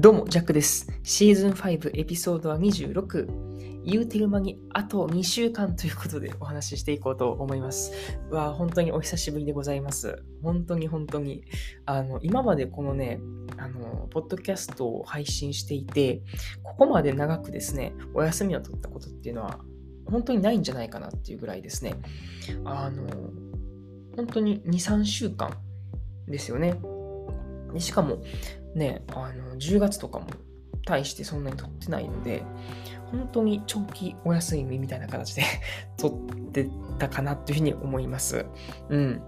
[0.00, 0.90] どうも、ジャックです。
[1.02, 3.84] シーズン5エピソードは26。
[3.84, 7.92] 言うてる間にあと2週間ということでお話ししていこうと思います。
[8.30, 10.22] わ本当にお久しぶりでございます。
[10.42, 11.44] 本当に本当に。
[11.84, 13.20] あの、今までこのね、
[13.58, 16.22] あの、ポッドキャストを配信していて、
[16.62, 19.60] ここまで長くですね、お休みを取ったことっていうのは、
[20.06, 21.96] 本当にないんじゃないかなっていうぐらいですね。
[22.64, 23.02] あの、
[24.16, 25.58] 本当に2、3週間
[26.26, 26.80] ですよね。
[27.78, 28.22] しかも、
[28.74, 30.26] ね、あの、10月とかも
[30.84, 32.42] 大してそんなに取ってないので、
[33.10, 35.42] 本当に長期お休みみたいな形で
[35.98, 38.46] 取ってたかなというふうに思います。
[38.88, 39.22] うん。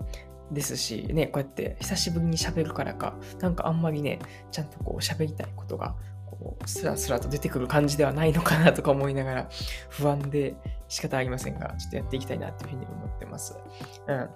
[0.50, 4.18] ですし、ね、こうやって久しぶりに喋るからか、なんかあんまりね、
[4.50, 5.96] ちゃんとこう喋りたいことが、
[6.26, 9.48] こう、スラスラと出てくる感じではないのかなとか思いながら、
[9.88, 10.54] 不安で
[10.88, 13.56] 仕方ありませんが、ちょっとやっていきたいなというふうに思ってます。
[14.06, 14.28] うん。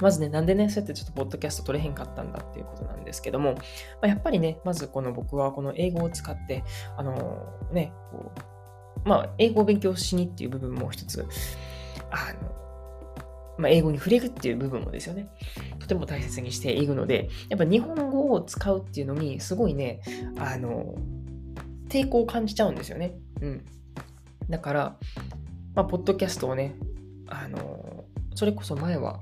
[0.00, 3.60] まずね、なんでね、そうやってちょっとポッドキャスト取れへんかったんだっていうことなんですけども、ま
[4.02, 6.64] あ、やっぱりね、まずこの僕はこの英語を使って、
[6.96, 8.32] あのー、ね、こ
[9.04, 11.26] う、まあ、英語を勉強しにっていう部分も一つ、
[12.10, 12.58] あの、
[13.58, 15.28] まあ、英語に触れるっていう部分もですよね、
[15.80, 20.00] とても大切にしているので、やっぱ日本語を使うっていうのに、すごいね、
[20.38, 20.94] あの、
[21.88, 23.14] 抵抗を感じちゃうんですよね。
[23.40, 23.64] うん。
[24.48, 24.96] だから、
[25.74, 26.74] まあ、ポッドキャストをね、
[27.26, 28.04] あの、
[28.34, 29.20] それこそ前は、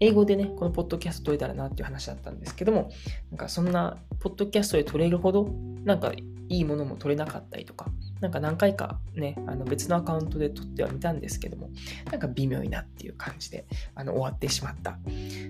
[0.00, 2.90] 英語でね、このポッドキャスト撮れたらなっていう話だったんですけども、
[3.30, 5.48] なんかそんな、ポッドキャストで撮れるほど、
[5.84, 6.12] なんか
[6.48, 7.86] いいものも撮れなかったりとか、
[8.20, 11.70] なんか何回かね、あの別のアカウントで撮ってはみたんですけども、
[12.10, 14.98] なんか微妙になっていう感じで、あの終わってしまった。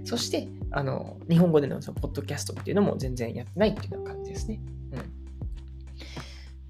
[0.04, 4.60] そして、あの、日本語でのそのポッドキャストっていうのも全然やってないっていうような感じですね。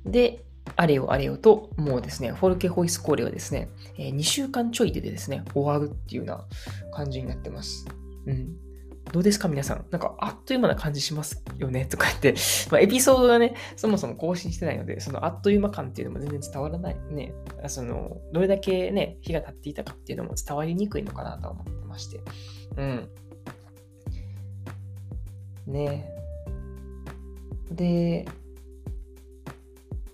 [0.04, 0.12] うん。
[0.12, 0.44] で、
[0.76, 6.44] あれよあれよと、もうですね、フォルケホイスコーレはですね、え2週間ちょいでですね、終わるっていうような
[6.92, 7.86] 感じになってます。
[8.26, 8.56] うん。
[9.12, 9.84] どうですか皆さん？
[9.90, 12.34] なんか、あっという間な感じしますよねとか言って、
[12.70, 16.96] まあ、エピソードがね、そもそも更新してないので、そのあっという間感っていうのも全然伝わらない。
[17.10, 17.32] ね。
[17.68, 22.20] その、どれだけね、日が経っていたかっていうのも伝わりにくいのかなと思ってまして。
[22.76, 23.08] うん。
[25.66, 26.10] ね
[27.70, 28.26] で、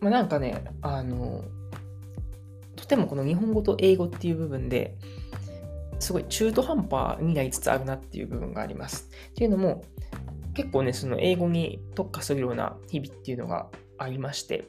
[0.01, 1.45] まあ、なんかね、あの、
[2.77, 4.97] とてもこの日本語と英語っていう部分で
[5.99, 9.09] すごい中途半端になりつつあるなっていう部分があります。
[9.31, 9.85] っていうのも、
[10.55, 13.69] 結構ね、その英語に特化するような日々っていうのが
[13.99, 14.69] ありまして、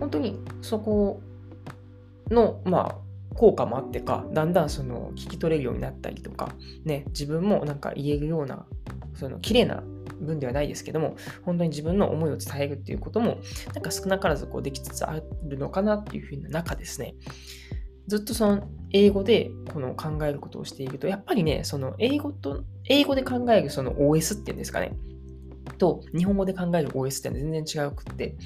[0.00, 1.20] 本当にそこ
[2.30, 8.66] の、まあ、効果もあってか、だんだんその聞き取れるようになったりとか、ね、自分もなんか言えるような、
[9.14, 9.82] その綺麗な
[10.20, 13.38] 分ではないですけども、本当に自分の思いを伝えるっていうことも、
[13.74, 17.14] なんか少なからずこうできつつあるのかなっていうふうな中ですね、
[18.06, 24.96] ずっとその英語でこの考えることをしていると、やっぱりね、その英語と、英語で考えるその OS っていうんですかね、
[25.78, 28.36] と日本語で考える OS って全然違うくって、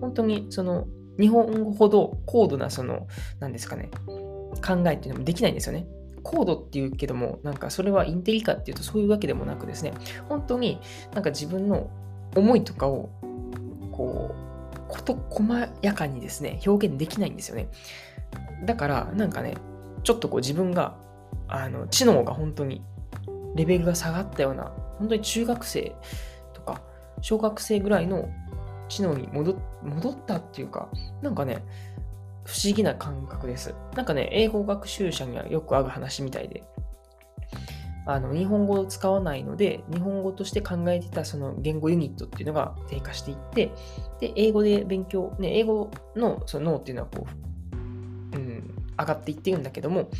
[0.00, 0.86] 本当にその
[1.18, 3.06] 日本語ほど高度なその、
[3.38, 5.86] 何ですかね、考えっていうのもできないんですよね。
[6.24, 9.92] 高度っていうけども、なんかそれはインテリかっていうとそういうわけでもなくですね、
[10.28, 10.80] 本当に
[11.12, 11.90] なんか自分の
[12.34, 13.10] 思いとかを、
[13.92, 17.68] こう、こと細やかにですね、表現できないんですよね。
[18.64, 19.54] だから、なんかね、
[20.02, 20.96] ちょっとこう自分が、
[21.46, 22.82] あの、知能が本当に
[23.54, 25.94] レベルが下がったような、本当に中学生
[26.54, 26.80] とか、
[27.20, 28.28] 小学生ぐらいの
[28.88, 29.52] 知能に戻
[30.10, 30.88] ったっていうか、
[31.22, 31.64] なんかね、
[32.44, 33.74] 不思議な感覚です。
[33.94, 36.62] なんかね、英語学習者にはよくある話みたいで、
[38.06, 43.72] あの日本語を使わないので、日本語として考えてたその言語ユニットっていうのが低下していって、
[44.20, 47.26] で、英語で勉強、ね、英語のその脳っていうのはこ
[48.32, 50.10] う、うん、上がっていってるんだけども、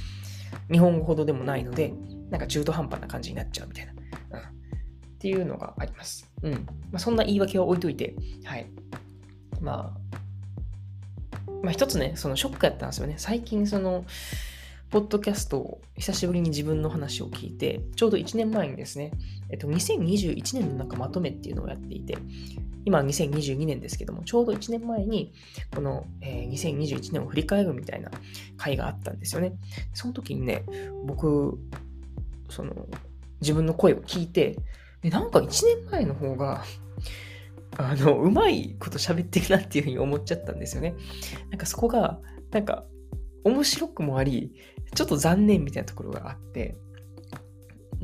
[0.71, 1.93] 日本語ほどでもないので、
[2.31, 3.93] なんか中途半端な感じになっちゃうみたいな。
[3.93, 4.43] うん、っ
[5.19, 6.31] ていうのがあります。
[6.43, 6.53] うん。
[6.53, 6.59] ま
[6.95, 8.15] あ、そんな言い訳は置いといて、
[8.45, 8.67] はい。
[9.61, 10.19] まあ、
[11.65, 13.15] まあ一つね、そのショックやったんですよね。
[13.19, 14.05] 最近その、
[14.91, 19.11] ポッドキャストを久しぶりに自分の話を聞いて、ちょうど1年前にですね、
[19.51, 22.17] えっと、2021年のなんかまとめっていうのをやっていて、
[22.85, 25.33] 今は2022年ですけども、ちょうど1年前に、
[25.75, 28.11] この、えー、2021年を振り返るみたいな
[28.57, 29.55] 回があったんですよね。
[29.95, 30.65] その時にね、
[31.07, 31.59] 僕、
[32.51, 32.87] その、
[33.41, 34.57] 自分の声を聞いて、
[35.03, 36.63] なんか1年前の方が
[37.79, 40.95] あの、うまいこと喋ってるなっていうふうに思っちゃったんですよね。
[41.51, 42.85] なんかそこが、なんか、
[43.45, 44.53] 面白くもあり、
[44.95, 46.77] ちょっと残念みたいなところがあって、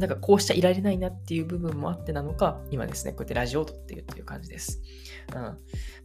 [0.01, 4.81] なんかこうしちゃいられないなっていう部分もあってなのか、今ですね、こうやってラジオを撮っているっていう感じです。
[5.29, 5.57] うんま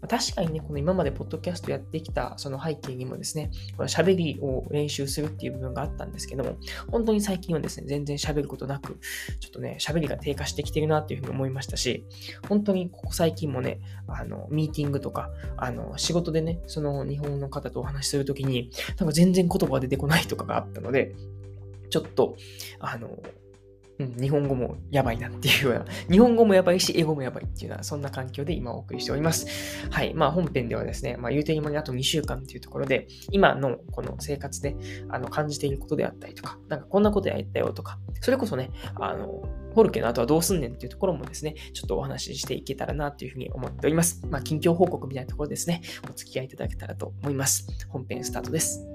[0.02, 6.58] あ、確かにね、この今までポッドキャストやってきたその背景にもですね、この喋りを練習するっていう部分があったんですけども、
[6.92, 9.00] 本当に最近はですね、全然喋ることなく、
[9.40, 12.06] ちょっとね、喋りが低下してきてるなっていうふうに思いましたし、
[12.50, 18.70] 本当にここ最近もね、あの、ミーティングとか、あの、仕事でね、その日本の方とお話しするときに、
[19.00, 21.16] なんか全然言葉が出てこないとかがあったので、
[21.90, 22.36] ちょっと、
[22.80, 23.10] あの、
[24.00, 29.48] うん、日本語もやばいなっていうような、 日本語もやばいし、英語もやばいっていうような、そんな環境で今お送りしております。
[29.90, 30.14] はい。
[30.14, 34.76] まあ本編ではですね、まあ言うてにもにあと2週間っていうところで、今のこの生活で
[35.10, 39.44] あの感じていることであったりとか、なんかこんなことやったよとか、それこそね、あの、
[39.74, 44.26] ホルケの後はどうすんねんっていうところもですね、ちょっとお話ししていけたらなというふうに思っております。
[44.30, 47.68] まあ近況報告みたいなところですね、お付き合いいただけたらと思います。
[47.90, 48.86] 本編スタートです。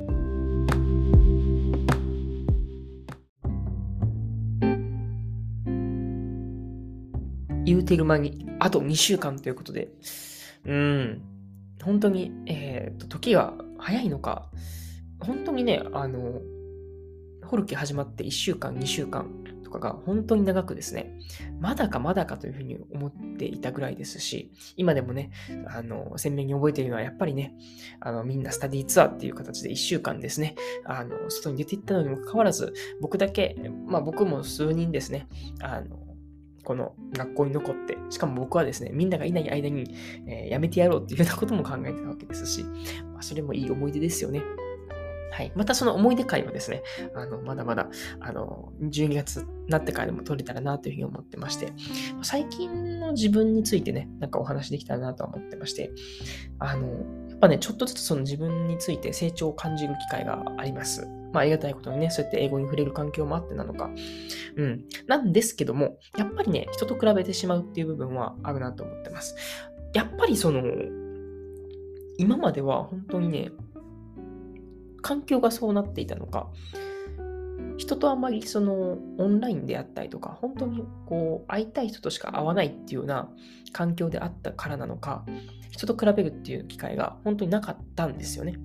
[7.70, 9.90] 言うてる間に、あと2週間ということで、
[10.67, 11.22] うん、
[11.84, 14.50] 本当に、えっ、と、時が早いのか、
[15.20, 16.40] 本当にね、あの、
[17.44, 19.31] ホルケ始まって1週間、2週間
[19.62, 21.17] とかが本当に長くですね、
[21.61, 25.31] まだかまだかというふうに思っていたぐらいですし、今でもね、
[25.69, 27.55] あの、鮮明に覚えているのはやっぱりね、
[28.00, 33.56] あの、みんなスタディツアーっていう形で1週間ですね、あの、外に出ていったのにもかかわらず、僕だけ、
[33.87, 35.28] まあ僕も数人ですね、
[35.61, 36.10] あの、
[36.65, 39.95] この学校に残って、しかも僕はですね、みんながいない間に、
[40.27, 42.65] えー、やめてやろうっていうようなことも考えてたわけですし、
[43.12, 44.43] まあ、それもいい思い出ですよね。
[45.33, 45.53] はい。
[45.55, 46.83] またその思い出会はですね、
[47.15, 47.89] あの、まだまだ、
[48.21, 51.73] あの、12月になってからでも撮れたらなというふうに思ってまして、
[52.23, 55.93] 最近の自分についてね、なんかお話できたらなと思ってまして、
[56.59, 56.89] あの、
[57.29, 61.06] やっぱね、ちょっとずつその自分について成長を感じる機会があります。
[61.32, 63.91] まあ、ありがたいことにね、そうやって英語に触れる環境もあってなのか。
[64.56, 64.85] うん。
[65.06, 69.37] なんですけども、やっぱりね、人と比べてしまうっていう部分はあるなと思ってます。
[69.94, 70.62] やっぱりその、
[72.19, 73.50] 今までは本当にね、
[75.03, 76.50] 環境がそうなっていたのか、
[77.79, 83.31] 人とあまりそのオンラインであったりとか、本当にこう会いたい人としか会わないっていうような
[83.73, 85.25] 環境であったからなのか、
[85.71, 88.59] 人と比べるっていう機会が本当になかったんですよね。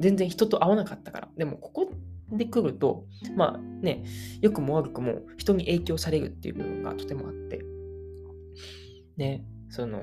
[0.00, 1.28] 全然人と会わなかったから。
[1.36, 1.92] でもここ
[2.30, 3.06] で来ると、
[3.36, 4.04] まあね、
[4.40, 7.64] 良くも悪くも人に影響されるっていう部分がとてもあって、
[9.16, 10.02] ね、その、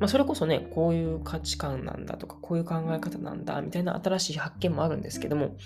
[0.00, 5.56] まあ、それこそね、こういう価値観なんだとか、こういう考え方なんだ、みたいな新しい発見もあるんですけども、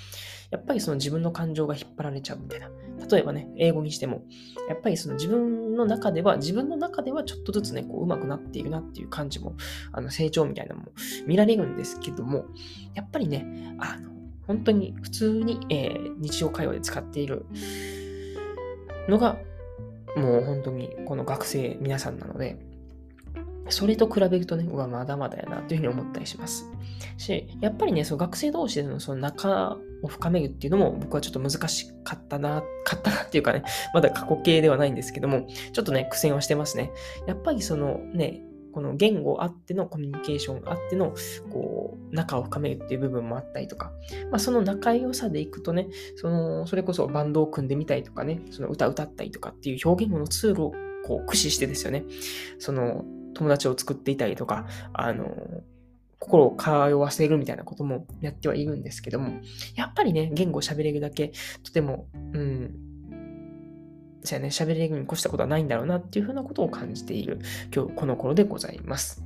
[0.51, 2.69] やっぱりその自分の感情が引っ張られちゃうみたいな。
[3.11, 4.25] 例えばね、英語にしても、
[4.69, 9.55] やっぱりその自分の中では、自分の中ではちょっとずつね、こう上手くなっているなっていう感じも、
[9.93, 10.89] あの成長みたいなのも
[11.27, 12.47] 見られるんですけども、
[12.95, 14.11] やっぱりね、あの、
[14.49, 17.47] 本当に普通に、えー、日常会話で使っている
[19.09, 19.39] のが、
[20.17, 22.59] もう本当にこの学生皆さんなので、
[23.69, 26.71] それと比べるとね、うわ、まだまだやなというふうに思ったりします。
[27.17, 33.63] し、やっぱりね、その学生同士でのその仲を深めるっていうのも僕はちょっと難しかったな、かったなっていうかね、
[33.95, 36.91] まだ過去形ではないんですけども、ちょっとね、苦戦はしてますね。
[37.27, 41.15] やっぱりそのね、この言語あってのコミュニケーションあっての、
[41.51, 43.93] こう、仲を深めるっていう部分もあったりとか、
[44.33, 50.73] まあ、その仲良さでいくとね、その、それこそバンドを組んでみたりとかね、その歌歌ったりとかっていう表現のツールを
[51.07, 52.05] こう駆使してですよね、
[52.59, 55.35] その、友達を作っていたりとか、あの、
[56.19, 59.41] 心を通わせるみたいなこともやってはいるんですけども、
[59.75, 61.33] やっぱりね、言語を喋れるだけ、
[61.63, 62.75] とても、うん、
[64.23, 67.41] じゃあね、喋れるに越したことはないんだろうなっていうふうなことを感じている
[67.75, 69.24] 今日この頃でございます。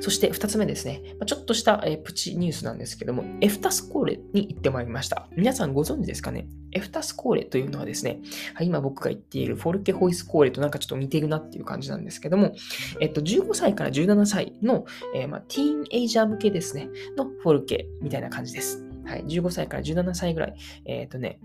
[0.00, 1.02] そして2つ目ですね。
[1.26, 5.28] ちょっとしたプチニュースなんですけども、エフタスコーレに行ってまいりました。
[5.36, 6.46] 皆さんご存知ですかね？
[6.72, 8.20] エフタスコーレというのはですね、
[8.60, 12.54] 今僕が言っているフォルケホイスコーレとなんかちょっと似てるなっていう感じなんですけども、
[13.00, 18.84] えっと、15歳から17歳の、えー、まあ、ティーンエイジャー向けですね、のフォルケみたいな感じです。
[19.04, 20.56] はい、15歳から17歳ぐらい。
[20.84, 21.38] えっ、とね、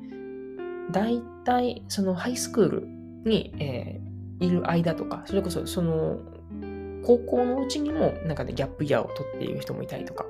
[0.91, 2.87] 大体、そのハイスクール
[3.29, 6.19] に、えー、いる間とか、それこそその
[7.03, 10.25] 高校のうちにも、なんかね、ギャップイヤーを取っている人もいたりとか。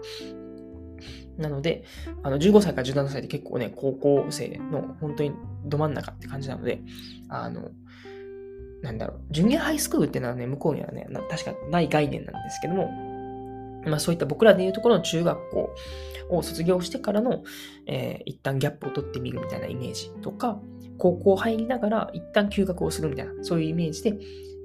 [1.37, 1.85] なので、
[2.21, 5.31] あの、15歳から17歳で結構ね、高校生の本当に
[5.65, 6.81] ど真ん中って感じなので、
[7.29, 7.69] あの、
[8.81, 12.89] なんだろう、ジュニアハイスクールっていうのはね、向こうにはね、確かない概念なんですけども、
[13.85, 15.75] まあそういった僕らでいうところの中学校
[16.29, 17.43] を卒業してからの、
[17.87, 20.59] えー、一旦ギャップを取ってみるみたいなイメージとか、
[20.97, 24.17] 高校入りながら一旦休学をするみたいな、そういうイメージで、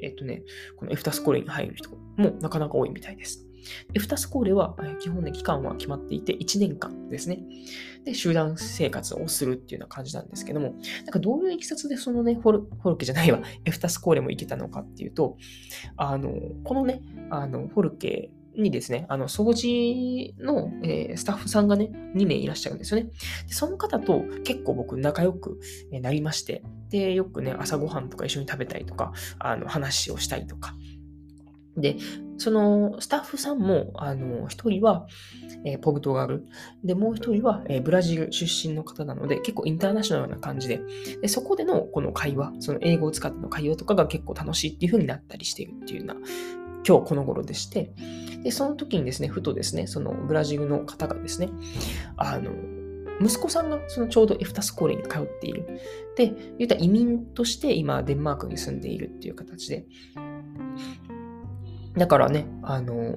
[0.05, 0.43] えっ、とね、
[0.77, 1.97] このエフタスコーレに入る人も
[2.41, 3.47] なかなか多いみたいです。
[3.95, 7.43] エフタスコーレは、基本ね、期間は決まっていて1年間ですね。
[8.05, 15.37] で、集団生活をするっていうような感じなんですけども、なんかどういういきさつでそのね、フォルフォルケじゃないわ、エフタスコーレも行けたのかっていうと、
[15.97, 16.35] あの、
[16.65, 23.11] このね、あの、フォルケにですね、あの、掃除の、えー、スタッフさんがね、2名いらっしゃるんですよね。
[23.49, 30.75] でその方と結構僕仲良くなりまして、で、よくね、朝ごはんとか一緒に食べたりとか、あの、話をしたりとか。
[31.77, 31.97] で、
[32.39, 35.07] そのスタッフさんも、あの、一人は、
[35.65, 36.47] えー、ポルトガル。
[36.85, 40.81] で、もう一人は、えー、ブラジル出身の方なので、結構インターナショナルな感じで
[41.21, 46.17] で、そこでのこの会話、その英語を使っての会話とかが結構楽しいっていう風になったりしているっていうような、
[46.87, 47.93] 今日この頃でして、
[48.43, 51.49] で、その時にですね、ふとですね、そのブラジルの方がですね、
[52.17, 52.51] あの、
[53.21, 55.81] 息子さんがそのちょうどエフタスコーレに通っている。
[56.17, 59.87] で、言った移民として今デンマークに住んでいるっていう形で。
[61.97, 63.15] だからね、あの、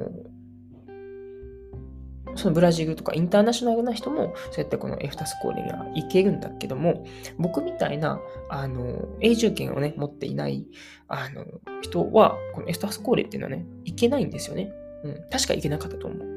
[2.38, 7.06] そのブラジルとかインターナショナルな人も、そうやってこのエフタスコーレには行けるんだけども、
[7.38, 10.66] 僕みたいな、あの、永住権をね、持っていない、
[11.08, 11.46] あの、
[11.82, 14.72] 人は、このエフタスコーレっていうのはね、行けないんですよね。
[15.04, 16.28] うん、確か行けなかったと思う。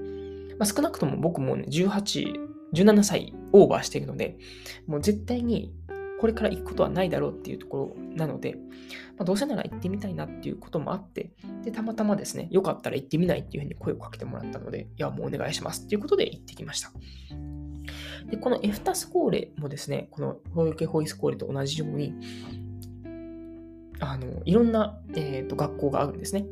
[0.58, 4.36] まあ、少なくとも僕もね、18、17歳オーバーしているので、
[4.86, 5.72] もう絶対に
[6.20, 8.56] これから行くことはないだろうっていうところなので、
[9.16, 11.32] まあ、どうせなら行ってみたいなっていうこともあって、
[11.64, 16.92] で、たまたまですね、よかったら行ってみないっていうふうに声をかけてもらったので、いや、もうお願いしますっていうことで行ってきました。
[18.30, 22.12] で、このエフタスコーレもですね、このホイケホイスコーレと同じように、
[24.00, 26.44] あの、いろんな、えーと、学校があるんですね。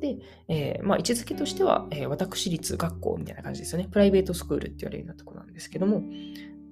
[0.00, 0.16] で、
[0.48, 3.88] えー、まあ、位置づけとしては、えー、私立学校みたいな感じですよね。
[3.90, 6.02] プライベートスクールって言われるようなところなんですけども、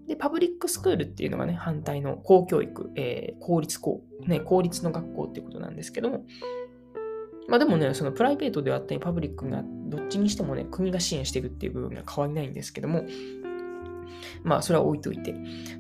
[0.07, 6.25] で、パブリックスクールっていうのがね、反対の公教育、えー、公立校、ね、公立の学校っていうことなんですけども、
[7.49, 13.05] まあでもね、そのプライベートであったり、パブリックがどっちにしてもね、国が支援してるっていう部分が変わりないんですけども、
[14.43, 15.35] まあ、それは置いといて、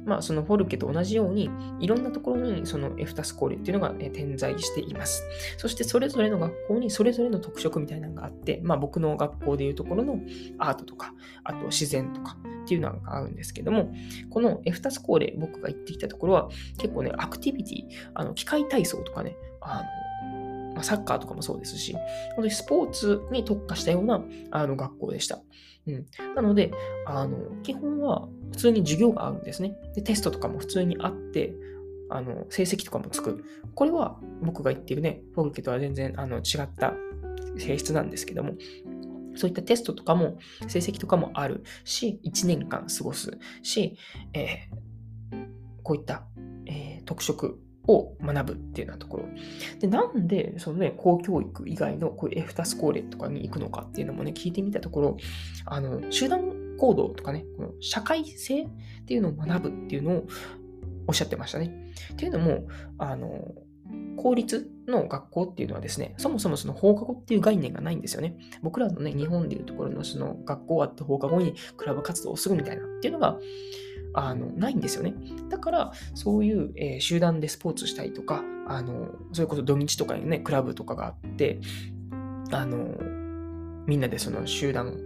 [0.04, 1.50] まあ、そのフォルケと同じように、
[1.81, 5.23] いろんなところにそのエフタスコーレっていうのが、点在しています。
[5.57, 10.21] そして、それぞれの学校にそれぞれの特色みたいなのがあって、まあ、僕の学校でいうところの
[10.59, 11.14] アートとか、
[11.45, 13.93] あと自然とかっていうのがあるんですけども、
[14.31, 20.44] このエフタスコーレ、僕が行ってきたところは、結構ね、アクティビティ、あの機械体操とかね、あの
[20.75, 22.02] まあ、サッカーとかもそうですし、本
[22.38, 25.40] 当にスポーツに特化したようなあの学校でした。
[25.87, 26.07] うん。
[26.35, 26.73] なので、
[27.07, 29.76] あの、基本は普通に授業があるんですね。
[29.95, 31.54] で、テストとかも普通にあって、
[32.11, 33.45] あの、成績とかもつく。
[33.75, 36.95] これは僕が言っているね、フォルケとは全然あの違った
[37.59, 38.54] 性質なんですけども、
[39.37, 40.38] そういったテストとかも、
[40.69, 43.97] 成績とかもあるし、1年間過ごすし、
[44.33, 45.47] えー、
[45.83, 46.25] こういった、
[46.66, 49.25] えー、特色を学ぶっていうようなところ。
[49.79, 55.17] で、なんで、そのね、公教育以外のこういうエフタスコーレとかに行くのかっていうのもね、聞いてみたところ、
[55.67, 58.69] あの、集団行動とかね、この社会性っ
[59.07, 60.26] ていうのを学ぶっていうのを
[61.07, 61.93] おっしゃってましたね。
[62.12, 62.67] っていうのも、
[62.99, 63.55] あの、
[64.17, 68.37] 公立の学校っていうのはですね、そもそもその放課後っていう概念がないんですよね。
[68.62, 73.38] 僕らのね、日本でいうところのその学校あって放課後にクラブ活動をするみたいなっていうのが、
[74.14, 75.14] あのないんですよね。
[75.49, 81.61] だから、そういう、えー、集団でスポーツしたりとか、あのそれこそ土日とかにね、クラブとかがあって、
[82.50, 82.97] あの
[83.87, 84.97] みんなでその集団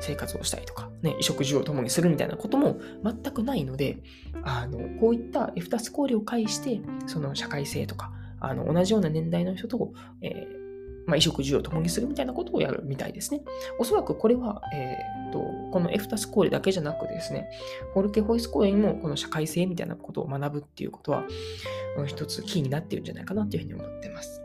[0.00, 3.98] 生活をしたりとか、ね、衣食住を共にするみたいなことも全くないので、
[4.42, 10.62] あのこういった2つ交流を介して、その社会性とか、あの同じような年代の人と、えー
[11.06, 13.42] まあ、衣食住を共にするみたいなことをやるみたいですね。
[13.78, 15.40] おそらくこれは、えー、と
[15.72, 17.48] このエフタスコーレだけじゃなくですね、
[17.94, 21.24] フォルケホイス公園もこの社会性みたいなことを学ぶっていうことは、
[21.96, 24.42] うん、一つキーになっているんじゃないかなというふうに思ってます。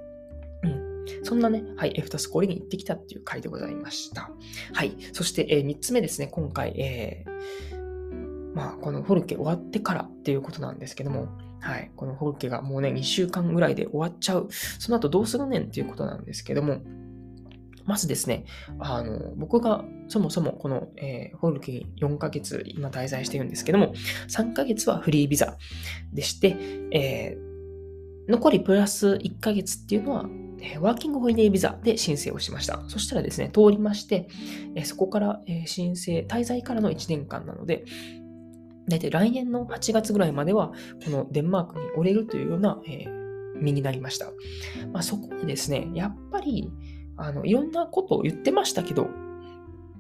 [0.63, 1.06] うん。
[1.24, 4.32] そんなね、はい、エフタスコーレに行ってきたっていう回でございました。
[4.74, 4.96] はい。
[5.13, 11.27] そして、えー、3つ目ですね、今回、えー、まあ、このフォルケ終わってからっていうことなんですけども、
[11.60, 11.91] はい。
[11.96, 14.48] このフォルケがもうね、2週間ぐらいで終わっちゃう。
[14.79, 16.82] その後どうするねんっていうことなんですけども、
[17.88, 18.46] まずですね、
[18.79, 23.94] あの、僕がそもそもこの、えー、ホルケに4ヶ月今滞在しているんですけども、
[24.27, 25.58] 3ヶ月はフリービザ
[26.13, 26.58] でして、
[26.91, 30.25] えー、残りプラス1ヶ月っていうのは、
[30.82, 32.84] ワーキングホリデービザで申請をしました。
[32.89, 34.27] そしたらですね、通りまして、
[34.84, 37.86] そこから、申請、滞在からの1年間なので、
[38.89, 40.72] 大体来年の8月ぐらいまでは、
[41.06, 43.06] このデンマークにおれるというような、え、
[43.62, 44.27] 身になりました。
[44.91, 46.72] まあ、そこでですね、やっぱり、
[47.18, 49.10] あの、いろんなことを言ってましたけど、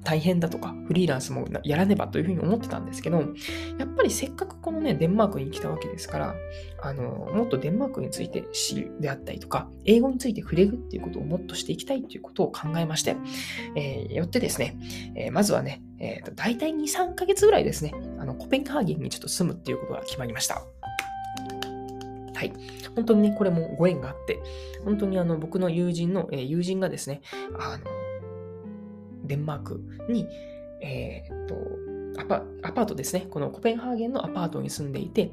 [0.07, 3.23] 大変だとか、フリーランスもやらねばというふうに思ってたんですけど、
[3.77, 6.35] やっぱりせっかくこのね、デンマークに来たわけですから、
[6.81, 13.17] あの、もっとデンマークについて知るであったりとか、英語について触れるっていうことをもっとしていきたいということを考えまして、
[13.75, 14.77] えー、よってですね、
[15.15, 20.61] えー、まずはね、えーと、大体2、3ヶ月ぐらいですね、あのコペンハーゲンにちょっと住むっていうことが決まりました。
[22.37, 22.53] はい。
[22.95, 24.39] 本当にね、これもご縁があって、
[24.85, 27.21] 本当にあの僕の友人の、えー、友人がですね、
[27.59, 27.83] あの、
[29.25, 30.27] デンマークに、
[30.83, 35.31] えー、っとアパ、アパートですね、このコペンハーゲンのアパートに住んでいて、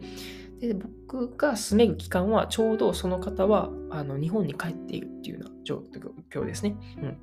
[0.61, 5.83] で僕が住める期間は、ちょうどその方はあの日本に帰っているっていうような状
[6.31, 6.75] 況ですね。
[7.03, 7.19] うん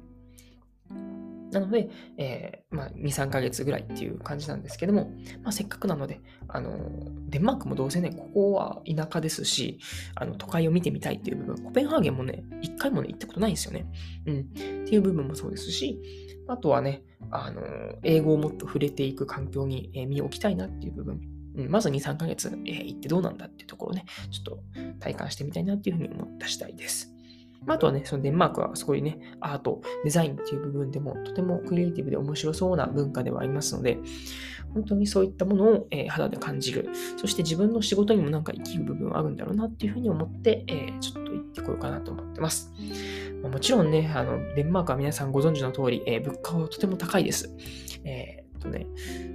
[1.51, 5.11] なので、えー、まあ、2、3ヶ月ぐらいっていう感じなんですけども、
[5.43, 6.89] まあ、せっかくなので、あの、
[7.27, 9.79] デンマークもどうせね、ここは田舎ですし、
[10.15, 13.85] あの、都会を見てみたいっていう部分、コペンハーゲンもね、一回もね、行ったことないんですよね。
[14.25, 14.39] うん。
[14.39, 15.99] っていう部分もそうですし、
[16.47, 17.61] あとはね、あの、
[18.03, 21.21] 英語をもっと触れていく環境に、え、身を置きたいなっていう部分、
[21.55, 24.63] うん、まず2、3ヶ月、えー、行ってどうなんだっていうところをね、ちょっと
[24.99, 27.10] 体感してみたいなっていうふうに思った次第です。
[27.67, 33.99] あとはね、そのデンマークはすごいね、アート、デザインっていう部分でもとてもクリエイティブで面白そうな文化ではありますので、
[34.73, 36.89] 本当にそういったものを、えー、肌で感じる。
[37.17, 42.71] そして自分の仕事にもなんか生きる部分はあるんだろうなっていうふうに思って、えー、ちょっと行ってこようかなと思ってます。
[43.43, 47.53] まあ、もちろんね、あの、デンマークは皆さんご存知の通り、えー、物価はとても高いです。
[48.03, 48.87] えー、っとね、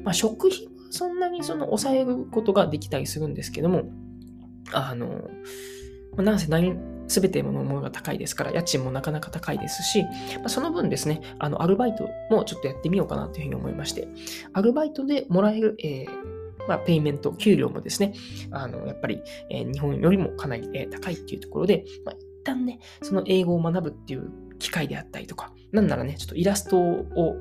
[0.02, 3.84] まあ、食費はそんなにその抑えることができたりするんですけども、
[4.72, 5.30] あの、
[6.16, 6.76] まあ、なんせ何、
[7.08, 10.02] すべてのものが高いですから、家賃もなかなか高いですし、
[10.38, 14.08] まあ、その分ですね、あの、アルバイトもちょっとやってみようかなというふうに思いまして、
[14.52, 18.14] アルバイトでもらえる、えー、まあ、ペイメント、給料もですね、
[18.50, 27.40] あの、やっぱり、えー、日本よりもかなり、えー、高いっていうところで、まあ、一旦ね、その英語を学ぶっていう機会であったりとか、なんならね、ちょっとイラストを、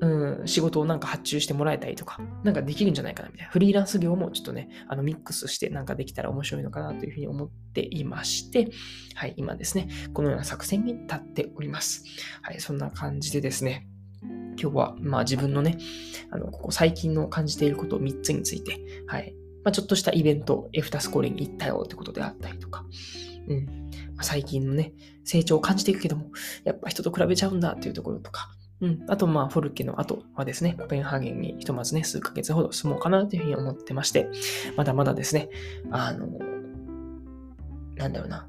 [0.00, 3.52] うん、仕事をなんか発注してもらえたりとか、なんかできるんじゃないかなみたいな。
[3.52, 8.70] フリーランス業もちょっとね、あのミックスしてなんかできたら面白いのかなというふうに思っていまして、
[9.14, 12.04] はい、今ですね、このような作戦に立っております。
[12.42, 13.86] はい、そんな感じでですね、
[14.60, 15.78] 今日は、まあ自分のね、
[16.30, 19.34] あの、ここ最近の感じていることを3つについて、はい、
[19.64, 22.84] まあ、ちょっとしたイベント、エフタスコーレに行ったよってことであったりとか、
[23.48, 23.66] うん、
[24.14, 24.92] まあ、最近のね、
[25.24, 26.30] 成長を感じていくけども、
[26.64, 28.48] やっぱ人と比べちゃうんだっていうところとか、
[28.80, 29.04] うん。
[29.08, 34.28] あと、まあ、フォルケの後はですね、コペンハーゲンにひとまずね、数ヶ月ほど住もうかなというふうに思ってまして、
[34.76, 35.48] まだまだですね、
[35.90, 36.28] あの、
[37.96, 38.48] なんだろうな。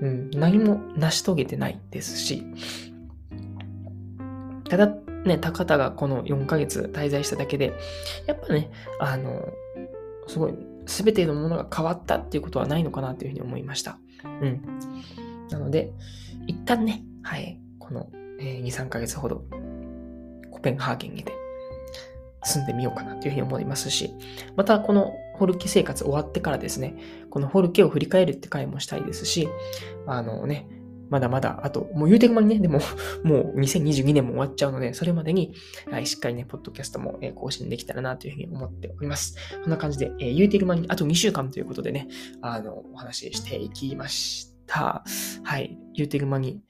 [0.00, 2.44] うん、何も成し遂げてないですし、
[4.68, 7.72] ただ、ね、高田がこの4ヶ月滞在しただけで、
[8.26, 8.70] やっぱね、
[9.00, 9.48] あの、
[10.28, 10.54] すごい、
[10.86, 13.98] すべてのものが変わったっていうことはないのかなというふうに思いました。
[14.24, 14.62] うん。
[15.50, 15.92] なので、
[16.46, 18.08] 一旦ね、はい、この
[18.40, 19.44] えー、2、3ヶ月ほど、
[20.50, 21.32] コペンハーゲンにで
[22.42, 24.14] 住んでみようかなというふうに思いますし、
[24.56, 26.96] またこのホルケ生活終わってからですね、
[27.30, 29.48] このホルケを振り返るって回もしたいですし、
[30.06, 30.68] あのね、
[31.08, 32.80] まだまだ、あと、もう言うてる間にね、でも、
[33.22, 35.52] もう2022年も終わっちゃうので、それまでに、
[35.88, 39.36] はい、しっかりね、ポッドキャストも、更新できたらなというふうに思っております。
[39.62, 42.08] こんな感じで、えー、言うてる間に、あと2週間ということでね、
[42.40, 45.04] あの、お話ししていきました。
[45.44, 46.60] はい、言うてる間に、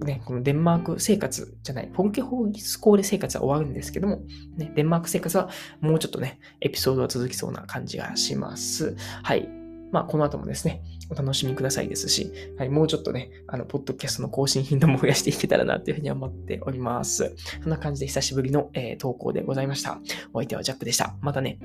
[0.00, 4.20] ね、このデンマーク生活じゃない、ポンケホースコーレ生活は終わるんですけども、
[4.56, 5.48] ね、デンマーク生活は
[5.80, 8.96] もうちょっとね、エピソードは続きそうな感じがします。
[9.22, 9.48] はい。
[9.92, 17.34] まあ、この後もですね、お楽しみくださいですし、はい、もうちょっとね、あの、ポッドキャストの更新頻度も増やしていけたらなというふうに思っております。
[17.62, 20.00] そんな感じで久しぶりの、えー、投稿でございました。
[20.32, 21.14] お相手はジャックでした。
[21.20, 21.58] またね。